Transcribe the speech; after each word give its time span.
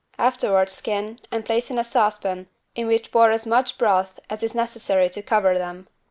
Afterward 0.17 0.67
skin 0.69 1.19
and 1.31 1.45
place 1.45 1.69
in 1.69 1.77
a 1.77 1.83
saucepan 1.83 2.47
in 2.73 2.87
which 2.87 3.11
pour 3.11 3.29
as 3.29 3.45
much 3.45 3.77
broth 3.77 4.19
as 4.31 4.41
is 4.41 4.55
necessary 4.55 5.11
to 5.11 5.21
cover 5.21 5.59
them. 5.59 5.87